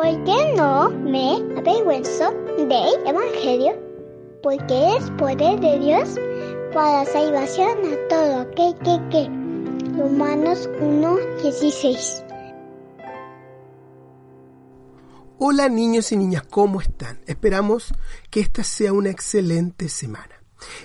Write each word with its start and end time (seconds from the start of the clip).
¿Por 0.00 0.24
qué 0.24 0.54
no 0.56 0.88
me 0.88 1.34
avergüenzo 1.58 2.32
del 2.56 3.06
Evangelio? 3.06 3.78
Porque 4.42 4.96
es 4.96 5.10
poder 5.18 5.60
de 5.60 5.78
Dios 5.78 6.18
para 6.72 7.04
salvación 7.04 7.68
a 7.84 8.08
todo 8.08 8.40
aquel 8.40 8.74
que 8.78 8.98
que. 9.10 9.26
Romanos 9.98 10.70
1:16 10.80 12.24
Hola 15.38 15.68
niños 15.68 16.10
y 16.12 16.16
niñas, 16.16 16.44
¿cómo 16.48 16.80
están? 16.80 17.20
Esperamos 17.26 17.92
que 18.30 18.40
esta 18.40 18.64
sea 18.64 18.94
una 18.94 19.10
excelente 19.10 19.90
semana. 19.90 20.39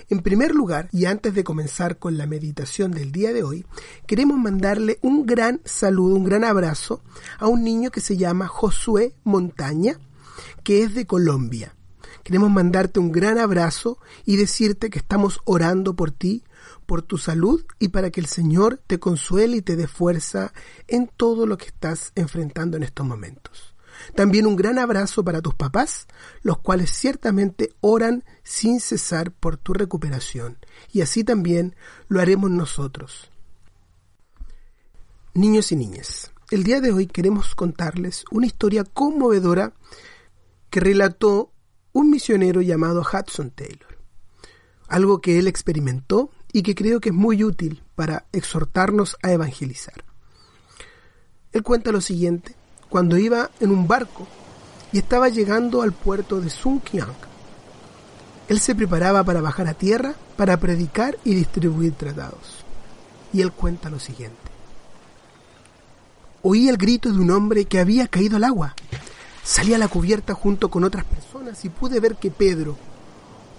En 0.08 0.20
primer 0.20 0.54
lugar, 0.54 0.88
y 0.92 1.06
antes 1.06 1.34
de 1.34 1.44
comenzar 1.44 1.98
con 1.98 2.16
la 2.16 2.26
meditación 2.26 2.92
del 2.92 3.12
día 3.12 3.32
de 3.32 3.42
hoy, 3.42 3.66
queremos 4.06 4.38
mandarle 4.38 4.98
un 5.02 5.26
gran 5.26 5.60
saludo, 5.64 6.16
un 6.16 6.24
gran 6.24 6.44
abrazo 6.44 7.02
a 7.38 7.46
un 7.46 7.64
niño 7.64 7.90
que 7.90 8.00
se 8.00 8.16
llama 8.16 8.48
Josué 8.48 9.14
Montaña, 9.24 9.98
que 10.62 10.82
es 10.82 10.94
de 10.94 11.06
Colombia. 11.06 11.74
Queremos 12.22 12.50
mandarte 12.50 12.98
un 12.98 13.12
gran 13.12 13.38
abrazo 13.38 13.98
y 14.24 14.36
decirte 14.36 14.90
que 14.90 14.98
estamos 14.98 15.40
orando 15.44 15.94
por 15.94 16.10
ti, 16.10 16.42
por 16.84 17.02
tu 17.02 17.18
salud 17.18 17.64
y 17.78 17.88
para 17.88 18.10
que 18.10 18.20
el 18.20 18.26
Señor 18.26 18.80
te 18.86 18.98
consuele 18.98 19.58
y 19.58 19.62
te 19.62 19.76
dé 19.76 19.86
fuerza 19.86 20.52
en 20.88 21.08
todo 21.16 21.46
lo 21.46 21.56
que 21.56 21.66
estás 21.66 22.10
enfrentando 22.16 22.76
en 22.76 22.82
estos 22.82 23.06
momentos. 23.06 23.75
También 24.14 24.46
un 24.46 24.56
gran 24.56 24.78
abrazo 24.78 25.24
para 25.24 25.42
tus 25.42 25.54
papás, 25.54 26.06
los 26.42 26.58
cuales 26.58 26.90
ciertamente 26.90 27.74
oran 27.80 28.24
sin 28.42 28.80
cesar 28.80 29.32
por 29.32 29.56
tu 29.56 29.72
recuperación, 29.72 30.58
y 30.92 31.00
así 31.00 31.24
también 31.24 31.76
lo 32.08 32.20
haremos 32.20 32.50
nosotros. 32.50 33.30
Niños 35.34 35.72
y 35.72 35.76
niñas, 35.76 36.32
el 36.50 36.64
día 36.64 36.80
de 36.80 36.92
hoy 36.92 37.06
queremos 37.06 37.54
contarles 37.54 38.24
una 38.30 38.46
historia 38.46 38.84
conmovedora 38.84 39.74
que 40.70 40.80
relató 40.80 41.52
un 41.92 42.10
misionero 42.10 42.60
llamado 42.62 43.02
Hudson 43.02 43.50
Taylor, 43.50 43.98
algo 44.88 45.20
que 45.20 45.38
él 45.38 45.48
experimentó 45.48 46.30
y 46.52 46.62
que 46.62 46.74
creo 46.74 47.00
que 47.00 47.10
es 47.10 47.14
muy 47.14 47.44
útil 47.44 47.82
para 47.94 48.26
exhortarnos 48.32 49.16
a 49.22 49.32
evangelizar. 49.32 50.04
Él 51.52 51.62
cuenta 51.62 51.92
lo 51.92 52.00
siguiente 52.00 52.54
cuando 52.96 53.18
iba 53.18 53.50
en 53.60 53.72
un 53.72 53.86
barco 53.86 54.26
y 54.90 54.96
estaba 54.96 55.28
llegando 55.28 55.82
al 55.82 55.92
puerto 55.92 56.40
de 56.40 56.48
Sunkyang. 56.48 57.12
Él 58.48 58.58
se 58.58 58.74
preparaba 58.74 59.22
para 59.22 59.42
bajar 59.42 59.68
a 59.68 59.74
tierra 59.74 60.14
para 60.34 60.56
predicar 60.56 61.18
y 61.22 61.34
distribuir 61.34 61.92
tratados. 61.92 62.64
Y 63.34 63.42
él 63.42 63.52
cuenta 63.52 63.90
lo 63.90 64.00
siguiente. 64.00 64.38
Oí 66.40 66.70
el 66.70 66.78
grito 66.78 67.12
de 67.12 67.18
un 67.18 67.30
hombre 67.32 67.66
que 67.66 67.80
había 67.80 68.08
caído 68.08 68.38
al 68.38 68.44
agua. 68.44 68.74
Salí 69.44 69.74
a 69.74 69.78
la 69.78 69.88
cubierta 69.88 70.32
junto 70.32 70.70
con 70.70 70.82
otras 70.82 71.04
personas 71.04 71.62
y 71.66 71.68
pude 71.68 72.00
ver 72.00 72.16
que 72.16 72.30
Pedro, 72.30 72.78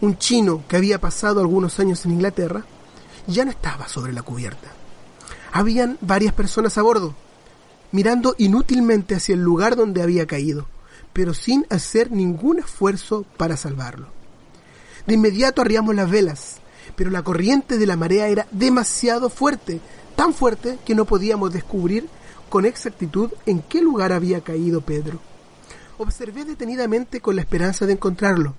un 0.01 0.17
chino 0.17 0.63
que 0.67 0.77
había 0.77 0.99
pasado 0.99 1.41
algunos 1.41 1.79
años 1.79 2.03
en 2.05 2.13
Inglaterra, 2.13 2.63
ya 3.27 3.45
no 3.45 3.51
estaba 3.51 3.87
sobre 3.87 4.13
la 4.13 4.23
cubierta. 4.23 4.71
Habían 5.51 5.99
varias 6.01 6.33
personas 6.33 6.75
a 6.79 6.81
bordo, 6.81 7.13
mirando 7.91 8.35
inútilmente 8.37 9.15
hacia 9.15 9.33
el 9.33 9.41
lugar 9.41 9.75
donde 9.75 10.01
había 10.01 10.25
caído, 10.25 10.67
pero 11.13 11.33
sin 11.33 11.65
hacer 11.69 12.11
ningún 12.11 12.59
esfuerzo 12.59 13.25
para 13.37 13.57
salvarlo. 13.57 14.07
De 15.05 15.13
inmediato 15.13 15.61
arriamos 15.61 15.95
las 15.95 16.09
velas, 16.09 16.57
pero 16.95 17.09
la 17.09 17.23
corriente 17.23 17.77
de 17.77 17.87
la 17.87 17.95
marea 17.95 18.27
era 18.27 18.47
demasiado 18.51 19.29
fuerte, 19.29 19.79
tan 20.15 20.33
fuerte 20.33 20.79
que 20.85 20.95
no 20.95 21.05
podíamos 21.05 21.53
descubrir 21.53 22.07
con 22.49 22.65
exactitud 22.65 23.31
en 23.45 23.61
qué 23.61 23.81
lugar 23.81 24.11
había 24.11 24.41
caído 24.41 24.81
Pedro. 24.81 25.19
Observé 25.97 26.45
detenidamente 26.45 27.21
con 27.21 27.35
la 27.35 27.41
esperanza 27.41 27.85
de 27.85 27.93
encontrarlo. 27.93 28.55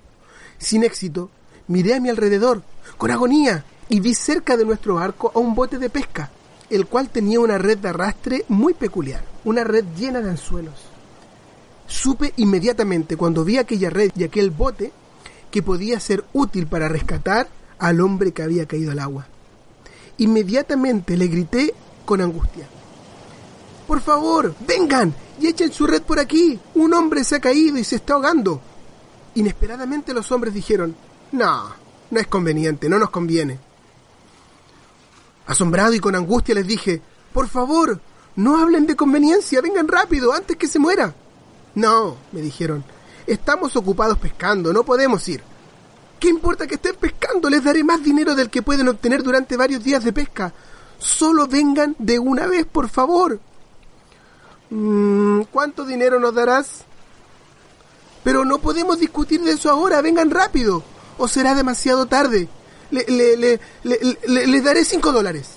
Sin 0.58 0.82
éxito, 0.82 1.30
miré 1.68 1.94
a 1.94 2.00
mi 2.00 2.08
alrededor, 2.08 2.62
con 2.96 3.10
agonía, 3.10 3.64
y 3.88 4.00
vi 4.00 4.14
cerca 4.14 4.56
de 4.56 4.64
nuestro 4.64 4.96
barco 4.96 5.32
a 5.34 5.38
un 5.38 5.54
bote 5.54 5.78
de 5.78 5.88
pesca, 5.88 6.30
el 6.70 6.86
cual 6.86 7.08
tenía 7.08 7.40
una 7.40 7.58
red 7.58 7.78
de 7.78 7.88
arrastre 7.88 8.44
muy 8.48 8.74
peculiar, 8.74 9.24
una 9.44 9.64
red 9.64 9.84
llena 9.96 10.20
de 10.20 10.30
anzuelos. 10.30 10.74
Supe 11.86 12.34
inmediatamente 12.36 13.16
cuando 13.16 13.44
vi 13.44 13.56
aquella 13.56 13.90
red 13.90 14.10
y 14.14 14.24
aquel 14.24 14.50
bote 14.50 14.92
que 15.50 15.62
podía 15.62 15.98
ser 16.00 16.24
útil 16.32 16.66
para 16.66 16.88
rescatar 16.88 17.48
al 17.78 18.00
hombre 18.00 18.32
que 18.32 18.42
había 18.42 18.66
caído 18.66 18.92
al 18.92 18.98
agua. 18.98 19.26
Inmediatamente 20.18 21.16
le 21.16 21.28
grité 21.28 21.72
con 22.04 22.20
angustia. 22.20 22.66
Por 23.86 24.00
favor, 24.02 24.54
vengan 24.66 25.14
y 25.40 25.46
echen 25.46 25.72
su 25.72 25.86
red 25.86 26.02
por 26.02 26.18
aquí. 26.18 26.58
Un 26.74 26.92
hombre 26.92 27.24
se 27.24 27.36
ha 27.36 27.40
caído 27.40 27.78
y 27.78 27.84
se 27.84 27.96
está 27.96 28.14
ahogando. 28.14 28.60
Inesperadamente 29.34 30.12
los 30.12 30.30
hombres 30.30 30.52
dijeron, 30.52 30.94
no, 31.32 31.70
no 32.10 32.20
es 32.20 32.26
conveniente, 32.26 32.88
no 32.88 32.98
nos 32.98 33.10
conviene. 33.10 33.58
Asombrado 35.48 35.94
y 35.94 35.98
con 35.98 36.14
angustia 36.14 36.54
les 36.54 36.66
dije, 36.66 37.00
por 37.32 37.48
favor, 37.48 37.98
no 38.36 38.58
hablen 38.58 38.86
de 38.86 38.94
conveniencia, 38.94 39.62
vengan 39.62 39.88
rápido, 39.88 40.34
antes 40.34 40.58
que 40.58 40.68
se 40.68 40.78
muera. 40.78 41.14
No, 41.74 42.16
me 42.32 42.42
dijeron, 42.42 42.84
estamos 43.26 43.74
ocupados 43.74 44.18
pescando, 44.18 44.74
no 44.74 44.84
podemos 44.84 45.26
ir. 45.26 45.42
¿Qué 46.20 46.28
importa 46.28 46.66
que 46.66 46.74
estén 46.74 46.96
pescando? 46.96 47.48
Les 47.48 47.64
daré 47.64 47.82
más 47.82 48.02
dinero 48.02 48.34
del 48.34 48.50
que 48.50 48.60
pueden 48.60 48.88
obtener 48.88 49.22
durante 49.22 49.56
varios 49.56 49.82
días 49.82 50.04
de 50.04 50.12
pesca. 50.12 50.52
Solo 50.98 51.46
vengan 51.46 51.96
de 51.98 52.18
una 52.18 52.46
vez, 52.46 52.66
por 52.66 52.90
favor. 52.90 53.40
Mm, 54.68 55.42
¿Cuánto 55.50 55.86
dinero 55.86 56.20
nos 56.20 56.34
darás? 56.34 56.84
Pero 58.22 58.44
no 58.44 58.58
podemos 58.58 59.00
discutir 59.00 59.40
de 59.40 59.52
eso 59.52 59.70
ahora, 59.70 60.02
vengan 60.02 60.30
rápido, 60.30 60.82
o 61.16 61.26
será 61.26 61.54
demasiado 61.54 62.04
tarde 62.04 62.50
le, 62.90 63.04
le, 63.08 63.36
le, 63.36 63.60
le, 63.82 64.46
le 64.46 64.60
daré 64.62 64.84
cinco 64.84 65.12
dólares. 65.12 65.56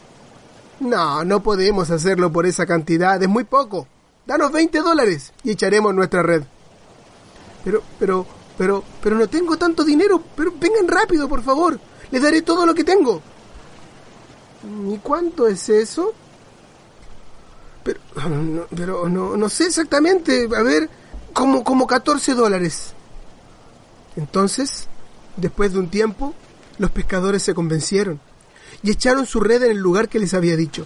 No, 0.80 1.24
no 1.24 1.44
podemos 1.44 1.92
hacerlo 1.92 2.31
por 2.31 2.46
esa 2.46 2.66
cantidad, 2.66 3.22
es 3.22 3.30
muy 3.30 3.44
poco. 3.44 3.88
Danos 4.25 4.52
20 4.52 4.80
dólares 4.80 5.34
y 5.44 5.52
echaremos 5.52 5.94
nuestra 5.94 6.24
red. 6.24 6.44
Pero, 7.64 7.84
pero, 8.00 8.25
pero, 8.58 8.84
pero 9.02 9.16
no 9.16 9.28
tengo 9.28 9.58
tanto 9.58 9.84
dinero. 9.84 10.24
Pero 10.36 10.53
vengan 10.59 10.88
rápido, 10.88 11.28
por 11.28 11.44
favor. 11.44 11.80
Les 12.12 12.22
daré 12.22 12.42
todo 12.42 12.66
lo 12.66 12.74
que 12.74 12.84
tengo. 12.84 13.22
¿Y 14.90 14.98
cuánto 14.98 15.48
es 15.48 15.69
eso? 15.69 16.13
Pero, 17.84 18.00
no, 18.30 18.66
pero 18.75 19.09
no, 19.09 19.38
no 19.38 19.50
sé 19.50 19.66
exactamente. 19.66 20.48
A 20.56 20.62
ver, 20.62 20.90
como, 21.34 21.63
como 21.63 21.88
14 21.88 22.34
dólares. 22.34 22.94
Entonces, 24.16 24.88
después 25.38 25.74
de 25.74 25.80
un 25.80 25.90
tiempo, 25.90 26.34
los 26.81 26.90
pescadores 26.90 27.44
se 27.44 27.53
convencieron 27.53 28.19
y 28.81 28.90
echaron 28.90 29.28
su 29.28 29.40
red 29.40 29.62
en 29.62 29.72
el 29.72 29.78
lugar 29.78 30.09
que 30.09 30.18
les 30.18 30.34
había 30.34 30.58
dicho. 30.58 30.84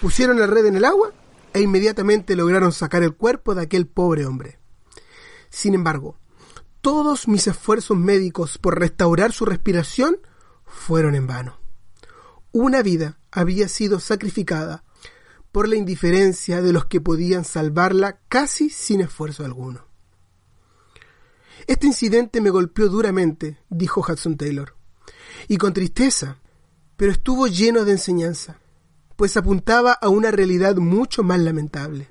Pusieron 0.00 0.40
la 0.40 0.46
red 0.46 0.64
en 0.64 0.76
el 0.76 0.84
agua 0.86 1.12
e 1.52 1.60
inmediatamente 1.60 2.34
lograron 2.34 2.72
sacar 2.72 3.02
el 3.02 3.14
cuerpo 3.14 3.54
de 3.54 3.60
aquel 3.60 3.86
pobre 3.86 4.24
hombre. 4.24 4.58
Sin 5.50 5.74
embargo, 5.74 6.16
todos 6.80 7.28
mis 7.28 7.46
esfuerzos 7.46 7.98
médicos 7.98 8.56
por 8.56 8.80
restaurar 8.80 9.32
su 9.32 9.44
respiración 9.44 10.16
fueron 10.64 11.14
en 11.14 11.26
vano. 11.26 11.60
Una 12.50 12.80
vida 12.80 13.18
había 13.30 13.68
sido 13.68 14.00
sacrificada 14.00 14.84
por 15.52 15.68
la 15.68 15.76
indiferencia 15.76 16.62
de 16.62 16.72
los 16.72 16.86
que 16.86 17.02
podían 17.02 17.44
salvarla 17.44 18.20
casi 18.30 18.70
sin 18.70 19.02
esfuerzo 19.02 19.44
alguno. 19.44 19.84
Este 21.66 21.86
incidente 21.86 22.40
me 22.40 22.48
golpeó 22.48 22.88
duramente, 22.88 23.58
dijo 23.68 24.00
Hudson 24.00 24.38
Taylor 24.38 24.79
y 25.48 25.56
con 25.56 25.72
tristeza, 25.72 26.38
pero 26.96 27.12
estuvo 27.12 27.46
lleno 27.46 27.84
de 27.84 27.92
enseñanza, 27.92 28.58
pues 29.16 29.36
apuntaba 29.36 29.92
a 29.92 30.08
una 30.08 30.30
realidad 30.30 30.76
mucho 30.76 31.22
más 31.22 31.40
lamentable. 31.40 32.08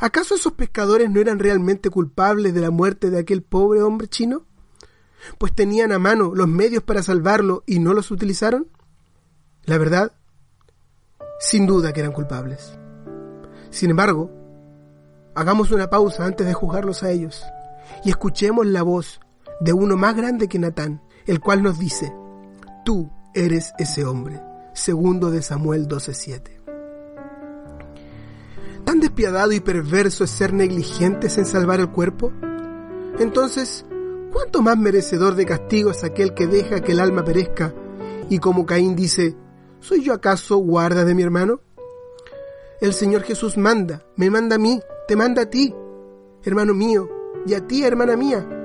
¿Acaso 0.00 0.34
esos 0.34 0.52
pescadores 0.52 1.10
no 1.10 1.20
eran 1.20 1.38
realmente 1.38 1.90
culpables 1.90 2.54
de 2.54 2.60
la 2.60 2.70
muerte 2.70 3.10
de 3.10 3.18
aquel 3.18 3.42
pobre 3.42 3.82
hombre 3.82 4.08
chino? 4.08 4.44
Pues 5.38 5.54
tenían 5.54 5.92
a 5.92 5.98
mano 5.98 6.32
los 6.34 6.48
medios 6.48 6.82
para 6.82 7.02
salvarlo 7.02 7.62
y 7.66 7.78
no 7.78 7.94
los 7.94 8.10
utilizaron. 8.10 8.68
La 9.64 9.78
verdad 9.78 10.12
Sin 11.38 11.66
duda 11.66 11.92
que 11.92 12.00
eran 12.00 12.12
culpables. 12.12 12.72
Sin 13.70 13.90
embargo, 13.90 14.30
hagamos 15.34 15.70
una 15.70 15.88
pausa 15.88 16.26
antes 16.26 16.46
de 16.46 16.52
juzgarlos 16.52 17.02
a 17.02 17.10
ellos 17.10 17.42
y 18.04 18.10
escuchemos 18.10 18.66
la 18.66 18.82
voz 18.82 19.20
de 19.60 19.72
uno 19.72 19.96
más 19.96 20.16
grande 20.16 20.48
que 20.48 20.58
Natán, 20.58 21.02
el 21.26 21.40
cual 21.40 21.62
nos 21.62 21.78
dice, 21.78 22.12
tú 22.84 23.10
eres 23.34 23.72
ese 23.78 24.04
hombre. 24.04 24.40
Segundo 24.72 25.30
de 25.30 25.42
Samuel 25.42 25.86
12:7. 25.86 26.60
¿Tan 28.84 29.00
despiadado 29.00 29.52
y 29.52 29.60
perverso 29.60 30.24
es 30.24 30.30
ser 30.30 30.52
negligentes 30.52 31.38
en 31.38 31.46
salvar 31.46 31.80
el 31.80 31.90
cuerpo? 31.90 32.32
Entonces, 33.18 33.84
¿cuánto 34.32 34.62
más 34.62 34.78
merecedor 34.78 35.34
de 35.34 35.46
castigo 35.46 35.90
es 35.90 36.02
aquel 36.02 36.34
que 36.34 36.46
deja 36.46 36.80
que 36.80 36.92
el 36.92 37.00
alma 37.00 37.24
perezca 37.24 37.74
y 38.30 38.38
como 38.38 38.64
Caín 38.64 38.96
dice, 38.96 39.36
¿soy 39.80 40.02
yo 40.02 40.14
acaso 40.14 40.56
guarda 40.56 41.04
de 41.04 41.14
mi 41.14 41.22
hermano? 41.22 41.60
El 42.80 42.94
Señor 42.94 43.22
Jesús 43.22 43.58
manda, 43.58 44.04
me 44.16 44.30
manda 44.30 44.56
a 44.56 44.58
mí, 44.58 44.80
te 45.06 45.16
manda 45.16 45.42
a 45.42 45.50
ti, 45.50 45.74
hermano 46.44 46.72
mío, 46.72 47.08
y 47.46 47.54
a 47.54 47.66
ti, 47.66 47.84
hermana 47.84 48.16
mía. 48.16 48.59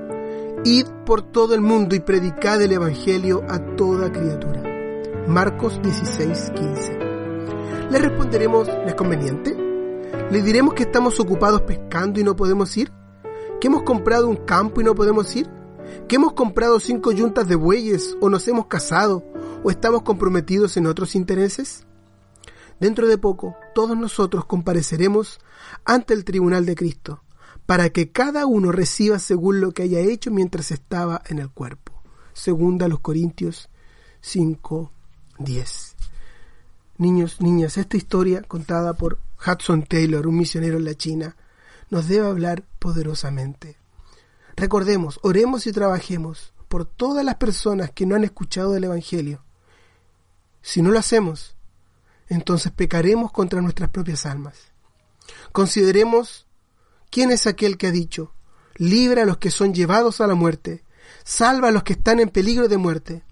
Id 0.66 0.88
por 1.06 1.22
todo 1.22 1.54
el 1.54 1.60
mundo 1.60 1.94
y 1.94 2.00
predicad 2.00 2.60
el 2.60 2.72
Evangelio 2.72 3.44
a 3.48 3.76
toda 3.76 4.10
criatura. 4.10 4.64
Marcos 5.28 5.80
16, 5.80 6.50
15. 6.56 6.98
¿Le 7.88 7.98
responderemos, 8.00 8.66
¿les 8.84 8.96
conveniente? 8.96 9.56
¿Le 10.28 10.42
diremos 10.42 10.74
que 10.74 10.82
estamos 10.82 11.20
ocupados 11.20 11.60
pescando 11.62 12.18
y 12.18 12.24
no 12.24 12.34
podemos 12.34 12.76
ir? 12.76 12.90
¿Que 13.60 13.68
hemos 13.68 13.84
comprado 13.84 14.26
un 14.26 14.44
campo 14.44 14.80
y 14.80 14.84
no 14.84 14.96
podemos 14.96 15.36
ir? 15.36 15.48
¿Que 16.08 16.16
hemos 16.16 16.32
comprado 16.32 16.80
cinco 16.80 17.12
yuntas 17.12 17.46
de 17.46 17.54
bueyes 17.54 18.16
o 18.20 18.28
nos 18.28 18.48
hemos 18.48 18.66
casado 18.66 19.22
o 19.62 19.70
estamos 19.70 20.02
comprometidos 20.02 20.76
en 20.76 20.88
otros 20.88 21.14
intereses? 21.14 21.86
Dentro 22.80 23.06
de 23.06 23.18
poco, 23.18 23.54
todos 23.72 23.96
nosotros 23.96 24.46
compareceremos 24.46 25.38
ante 25.84 26.12
el 26.12 26.24
tribunal 26.24 26.66
de 26.66 26.74
Cristo, 26.74 27.22
para 27.66 27.90
que 27.90 28.10
cada 28.12 28.46
uno 28.46 28.72
reciba 28.72 29.18
según 29.18 29.60
lo 29.60 29.72
que 29.72 29.82
haya 29.82 30.00
hecho 30.00 30.30
mientras 30.30 30.70
estaba 30.70 31.22
en 31.26 31.40
el 31.40 31.50
cuerpo. 31.50 31.92
Segunda 32.32 32.88
los 32.88 33.00
Corintios 33.00 33.68
5, 34.20 34.90
10. 35.38 35.96
Niños, 36.98 37.40
niñas, 37.40 37.76
esta 37.76 37.96
historia 37.96 38.42
contada 38.42 38.94
por 38.94 39.18
Hudson 39.44 39.82
Taylor, 39.82 40.26
un 40.26 40.36
misionero 40.36 40.78
en 40.78 40.84
la 40.84 40.94
China, 40.94 41.36
nos 41.90 42.08
debe 42.08 42.26
hablar 42.26 42.64
poderosamente. 42.78 43.76
Recordemos, 44.56 45.18
oremos 45.22 45.66
y 45.66 45.72
trabajemos 45.72 46.52
por 46.68 46.86
todas 46.86 47.24
las 47.24 47.36
personas 47.36 47.90
que 47.90 48.06
no 48.06 48.14
han 48.14 48.24
escuchado 48.24 48.72
del 48.72 48.84
Evangelio. 48.84 49.44
Si 50.62 50.82
no 50.82 50.90
lo 50.90 50.98
hacemos, 50.98 51.56
entonces 52.28 52.72
pecaremos 52.72 53.30
contra 53.32 53.60
nuestras 53.60 53.90
propias 53.90 54.24
almas. 54.26 54.56
Consideremos 55.52 56.45
quién 57.10 57.30
es 57.30 57.46
aquel 57.46 57.76
que 57.76 57.86
ha 57.86 57.90
dicho, 57.90 58.32
libra 58.76 59.22
a 59.22 59.26
los 59.26 59.38
que 59.38 59.50
son 59.50 59.74
llevados 59.74 60.20
a 60.20 60.26
la 60.26 60.34
muerte, 60.34 60.82
salva 61.24 61.68
a 61.68 61.70
los 61.70 61.82
que 61.82 61.94
están 61.94 62.20
en 62.20 62.28
peligro 62.28 62.68
de 62.68 62.76
muerte. 62.76 63.22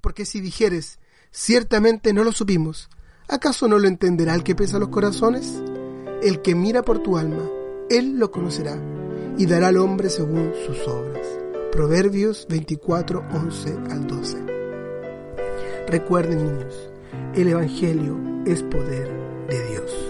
Porque 0.00 0.24
si 0.24 0.40
dijeres, 0.40 0.98
ciertamente 1.30 2.12
no 2.12 2.24
lo 2.24 2.32
supimos, 2.32 2.88
¿acaso 3.28 3.68
no 3.68 3.78
lo 3.78 3.88
entenderá 3.88 4.34
el 4.34 4.42
que 4.42 4.54
pesa 4.54 4.78
los 4.78 4.88
corazones? 4.88 5.62
El 6.22 6.42
que 6.42 6.54
mira 6.54 6.82
por 6.82 7.02
tu 7.02 7.16
alma, 7.16 7.48
él 7.88 8.18
lo 8.18 8.30
conocerá 8.30 8.78
y 9.38 9.46
dará 9.46 9.68
al 9.68 9.78
hombre 9.78 10.10
según 10.10 10.52
sus 10.66 10.86
obras. 10.86 11.26
Proverbios 11.72 12.46
24, 12.48 13.24
11 13.32 13.78
al 13.90 14.06
12. 14.06 14.36
Recuerden 15.86 16.38
niños, 16.38 16.90
el 17.34 17.48
Evangelio 17.48 18.18
es 18.44 18.62
poder 18.62 19.08
de 19.48 19.68
Dios. 19.70 20.09